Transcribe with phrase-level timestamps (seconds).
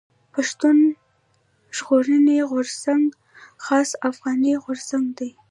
[0.33, 0.77] پښتون
[1.77, 3.05] ژغورني غورځنګ
[3.63, 5.31] خالص افغاني غورځنګ دی.